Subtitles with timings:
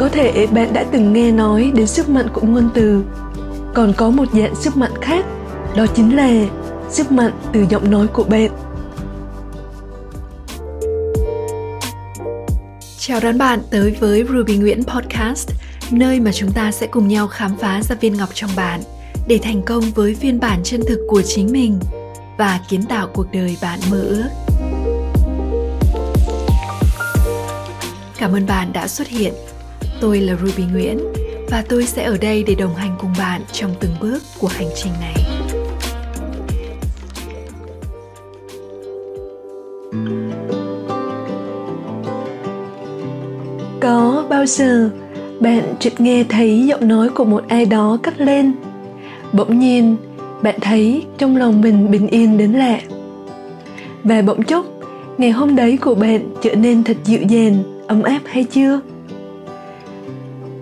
[0.00, 3.04] có thể bạn đã từng nghe nói đến sức mạnh của ngôn từ
[3.74, 5.24] còn có một dạng sức mạnh khác
[5.76, 6.46] đó chính là
[6.90, 8.50] sức mạnh từ giọng nói của bạn
[12.98, 15.50] Chào đón bạn tới với Ruby Nguyễn Podcast,
[15.90, 18.80] nơi mà chúng ta sẽ cùng nhau khám phá ra viên ngọc trong bạn
[19.28, 21.80] để thành công với phiên bản chân thực của chính mình
[22.38, 24.28] và kiến tạo cuộc đời bạn mơ ước.
[28.18, 29.32] Cảm ơn bạn đã xuất hiện.
[30.00, 30.98] Tôi là Ruby Nguyễn
[31.50, 34.68] và tôi sẽ ở đây để đồng hành cùng bạn trong từng bước của hành
[34.74, 35.14] trình này.
[43.80, 44.90] Có bao giờ
[45.40, 48.52] bạn chợt nghe thấy giọng nói của một ai đó cất lên?
[49.32, 49.96] Bỗng nhiên,
[50.42, 52.80] bạn thấy trong lòng mình bình yên đến lạ.
[54.04, 54.66] Và bỗng chốc,
[55.18, 58.80] ngày hôm đấy của bạn trở nên thật dịu dàng, ấm áp hay chưa?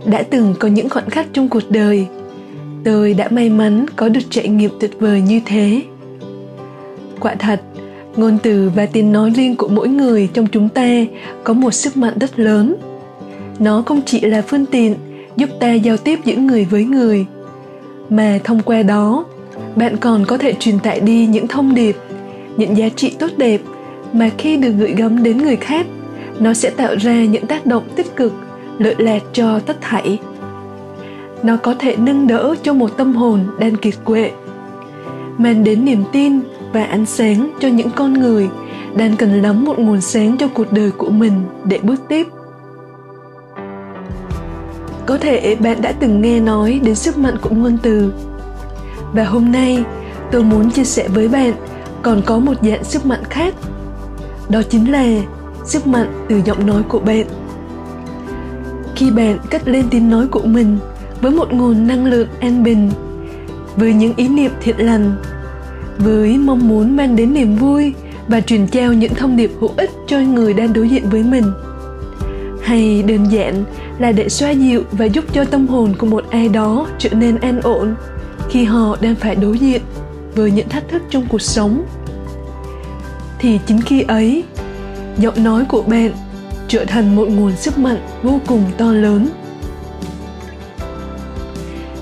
[0.06, 2.06] Đã từng có những khoảnh khắc trong cuộc đời,
[2.84, 5.82] tôi đã may mắn có được trải nghiệm tuyệt vời như thế.
[7.20, 7.60] Quả thật,
[8.16, 10.88] ngôn từ và tiếng nói riêng của mỗi người trong chúng ta
[11.44, 12.76] có một sức mạnh rất lớn.
[13.58, 14.94] Nó không chỉ là phương tiện
[15.36, 17.26] giúp ta giao tiếp giữa người với người,
[18.10, 19.24] mà thông qua đó,
[19.76, 21.96] bạn còn có thể truyền tải đi những thông điệp,
[22.56, 23.60] những giá trị tốt đẹp
[24.12, 25.86] mà khi được gửi gắm đến người khác,
[26.38, 28.32] nó sẽ tạo ra những tác động tích cực
[28.78, 30.18] lợi lạc cho tất thảy.
[31.42, 34.30] Nó có thể nâng đỡ cho một tâm hồn đang kiệt quệ,
[35.38, 36.40] mang đến niềm tin
[36.72, 38.48] và ánh sáng cho những con người
[38.96, 41.32] đang cần lắm một nguồn sáng cho cuộc đời của mình
[41.64, 42.26] để bước tiếp.
[45.06, 48.12] Có thể bạn đã từng nghe nói đến sức mạnh của ngôn từ.
[49.12, 49.84] Và hôm nay,
[50.32, 51.52] tôi muốn chia sẻ với bạn
[52.02, 53.54] còn có một dạng sức mạnh khác.
[54.48, 55.04] Đó chính là
[55.64, 57.26] sức mạnh từ giọng nói của bạn
[58.98, 60.78] khi bạn cất lên tiếng nói của mình
[61.20, 62.90] với một nguồn năng lượng an bình,
[63.76, 65.16] với những ý niệm thiện lành,
[65.98, 67.94] với mong muốn mang đến niềm vui
[68.28, 71.44] và truyền trao những thông điệp hữu ích cho người đang đối diện với mình.
[72.62, 73.64] Hay đơn giản
[73.98, 77.36] là để xoa dịu và giúp cho tâm hồn của một ai đó trở nên
[77.36, 77.94] an ổn
[78.50, 79.82] khi họ đang phải đối diện
[80.34, 81.84] với những thách thức trong cuộc sống.
[83.38, 84.44] Thì chính khi ấy,
[85.18, 86.10] giọng nói của bạn
[86.68, 89.28] trở thành một nguồn sức mạnh vô cùng to lớn.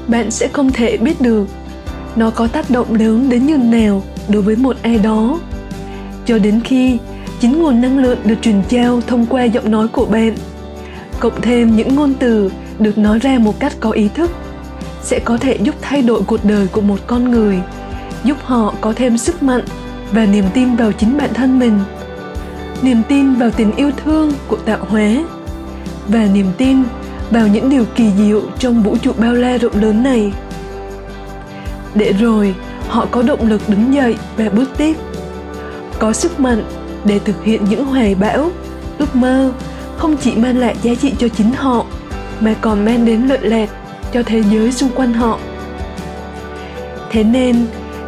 [0.06, 1.49] Bạn sẽ không thể biết được,
[2.16, 5.41] nó có tác động lớn đến như nào đối với một ai đó.
[6.27, 6.99] Cho đến khi
[7.41, 10.34] chính nguồn năng lượng được truyền trao thông qua giọng nói của bạn,
[11.21, 14.31] cộng thêm những ngôn từ được nói ra một cách có ý thức,
[15.03, 17.59] sẽ có thể giúp thay đổi cuộc đời của một con người,
[18.25, 19.65] giúp họ có thêm sức mạnh
[20.12, 21.78] và niềm tin vào chính bản thân mình
[22.82, 25.10] niềm tin vào tình yêu thương của tạo hóa
[26.09, 26.82] và niềm tin
[27.31, 30.32] vào những điều kỳ diệu trong vũ trụ bao la rộng lớn này.
[31.94, 32.54] Để rồi,
[32.88, 34.97] họ có động lực đứng dậy và bước tiếp.
[35.98, 36.62] Có sức mạnh
[37.04, 38.50] để thực hiện những hoài bão,
[38.98, 39.53] ước mơ
[39.97, 41.86] không chỉ mang lại giá trị cho chính họ,
[42.41, 43.69] mà còn mang đến lợi lạc
[44.12, 45.38] cho thế giới xung quanh họ.
[47.10, 47.66] Thế nên,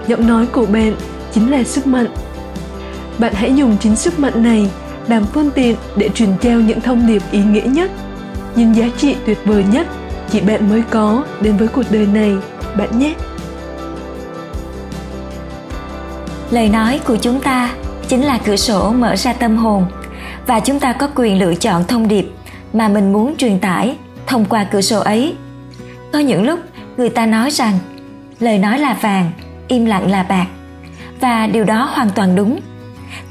[0.08, 0.94] giọng nói của bạn
[1.32, 2.06] chính là sức mạnh
[3.18, 4.70] bạn hãy dùng chính sức mạnh này
[5.08, 7.90] làm phương tiện để truyền trao những thông điệp ý nghĩa nhất,
[8.54, 9.86] những giá trị tuyệt vời nhất
[10.30, 12.36] chỉ bạn mới có đến với cuộc đời này,
[12.76, 13.14] bạn nhé.
[16.50, 17.70] Lời nói của chúng ta
[18.08, 19.86] chính là cửa sổ mở ra tâm hồn
[20.46, 22.30] và chúng ta có quyền lựa chọn thông điệp
[22.72, 23.96] mà mình muốn truyền tải
[24.26, 25.36] thông qua cửa sổ ấy.
[26.12, 26.60] Có những lúc
[26.96, 27.78] người ta nói rằng,
[28.40, 29.30] lời nói là vàng,
[29.68, 30.46] im lặng là bạc.
[31.20, 32.60] Và điều đó hoàn toàn đúng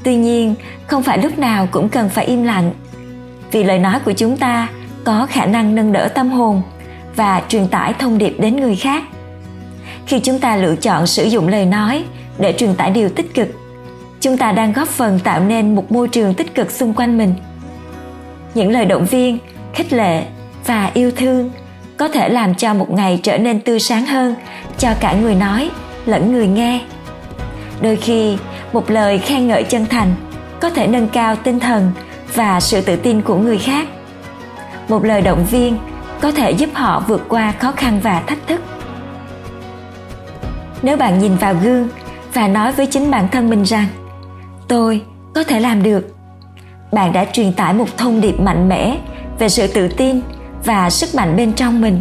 [0.08, 0.54] tuy nhiên,
[0.86, 2.72] không phải lúc nào cũng cần phải im lặng.
[3.52, 4.68] Vì lời nói của chúng ta
[5.04, 6.62] có khả năng nâng đỡ tâm hồn
[7.16, 9.04] và truyền tải thông điệp đến người khác.
[10.06, 12.04] Khi chúng ta lựa chọn sử dụng lời nói
[12.38, 13.48] để truyền tải điều tích cực,
[14.20, 17.34] chúng ta đang góp phần tạo nên một môi trường tích cực xung quanh mình.
[18.54, 19.38] Những lời động viên,
[19.74, 20.22] khích lệ
[20.66, 21.50] và yêu thương
[21.96, 24.34] có thể làm cho một ngày trở nên tươi sáng hơn
[24.78, 25.70] cho cả người nói
[26.06, 26.80] lẫn người nghe.
[27.80, 28.36] Đôi khi
[28.72, 30.14] một lời khen ngợi chân thành,
[30.60, 31.92] có thể nâng cao tinh thần
[32.34, 33.88] và sự tự tin của người khác.
[34.88, 35.78] Một lời động viên
[36.20, 38.60] có thể giúp họ vượt qua khó khăn và thách thức.
[40.82, 41.88] Nếu bạn nhìn vào gương
[42.34, 43.86] và nói với chính bản thân mình rằng,
[44.68, 45.02] tôi
[45.34, 46.14] có thể làm được,
[46.92, 48.98] bạn đã truyền tải một thông điệp mạnh mẽ
[49.38, 50.20] về sự tự tin
[50.64, 52.00] và sức mạnh bên trong mình.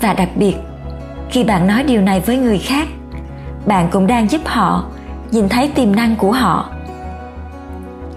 [0.00, 0.54] Và đặc biệt,
[1.30, 2.88] khi bạn nói điều này với người khác,
[3.66, 4.84] bạn cũng đang giúp họ
[5.32, 6.70] nhìn thấy tiềm năng của họ.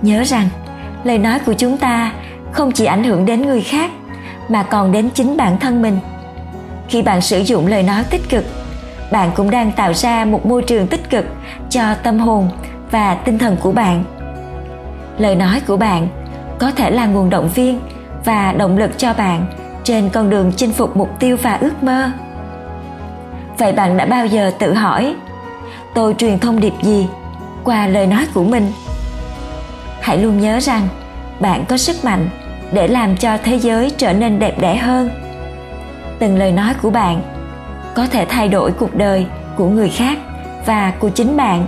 [0.02, 0.50] Nhớ rằng,
[1.04, 2.12] lời nói của chúng ta
[2.52, 3.92] không chỉ ảnh hưởng đến người khác,
[4.50, 6.00] mà còn đến chính bản thân mình.
[6.88, 8.46] Khi bạn sử dụng lời nói tích cực,
[9.12, 11.26] bạn cũng đang tạo ra một môi trường tích cực
[11.70, 12.50] cho tâm hồn
[12.92, 14.04] và tinh thần của bạn.
[15.18, 16.08] Lời nói của bạn
[16.60, 17.80] có thể là nguồn động viên
[18.26, 19.46] và động lực cho bạn
[19.84, 22.12] trên con đường chinh phục mục tiêu và ước mơ.
[23.58, 25.16] Vậy bạn đã bao giờ tự hỏi
[25.96, 27.08] tôi truyền thông điệp gì?
[27.64, 28.72] Qua lời nói của mình.
[30.02, 30.88] Hãy luôn nhớ rằng,
[31.40, 32.30] bạn có sức mạnh
[32.72, 35.10] để làm cho thế giới trở nên đẹp đẽ hơn.
[36.20, 37.22] Từng lời nói của bạn
[37.96, 39.26] có thể thay đổi cuộc đời
[39.58, 40.18] của người khác
[40.66, 41.68] và của chính bạn.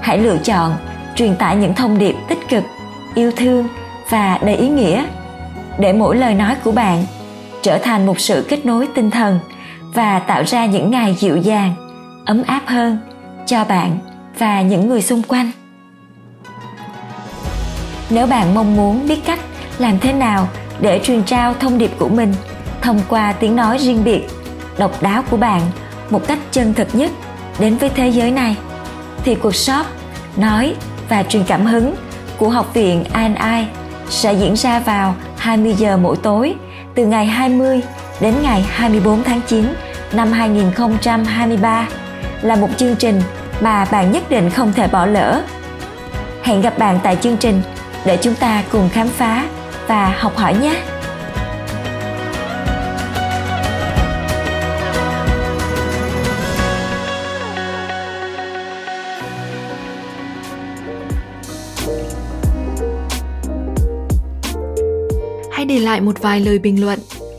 [0.00, 0.72] Hãy lựa chọn
[1.16, 2.64] truyền tải những thông điệp tích cực,
[3.14, 3.68] yêu thương
[4.10, 5.04] và đầy ý nghĩa
[5.78, 7.04] để mỗi lời nói của bạn
[7.62, 9.38] trở thành một sự kết nối tinh thần
[9.94, 11.74] và tạo ra những ngày dịu dàng,
[12.26, 12.98] ấm áp hơn
[13.46, 13.98] cho bạn
[14.38, 15.50] và những người xung quanh.
[18.10, 19.40] Nếu bạn mong muốn biết cách
[19.78, 20.48] làm thế nào
[20.80, 22.34] để truyền trao thông điệp của mình
[22.82, 24.22] thông qua tiếng nói riêng biệt,
[24.78, 25.60] độc đáo của bạn
[26.10, 27.10] một cách chân thực nhất
[27.58, 28.56] đến với thế giới này,
[29.24, 29.86] thì cuộc shop
[30.36, 30.74] nói
[31.08, 31.94] và truyền cảm hứng
[32.38, 33.66] của học viện ANI
[34.08, 36.54] sẽ diễn ra vào 20 giờ mỗi tối
[36.94, 37.80] từ ngày 20
[38.20, 39.74] đến ngày 24 tháng 9
[40.12, 41.88] năm 2023
[42.44, 43.20] là một chương trình
[43.60, 45.42] mà bạn nhất định không thể bỏ lỡ.
[46.42, 47.62] Hẹn gặp bạn tại chương trình
[48.04, 49.48] để chúng ta cùng khám phá
[49.86, 50.82] và học hỏi nhé.
[65.52, 66.98] Hãy để lại một vài lời bình luận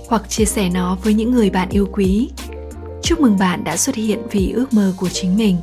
[0.10, 2.30] hoặc chia sẻ nó với những người bạn yêu quý.
[3.16, 5.58] Chúc mừng bạn đã xuất hiện vì ước mơ của chính mình.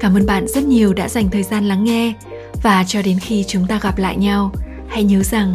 [0.00, 2.12] Cảm ơn bạn rất nhiều đã dành thời gian lắng nghe
[2.62, 4.52] và cho đến khi chúng ta gặp lại nhau,
[4.88, 5.52] hãy nhớ rằng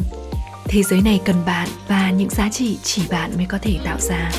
[0.66, 3.98] thế giới này cần bạn và những giá trị chỉ bạn mới có thể tạo
[4.00, 4.32] ra.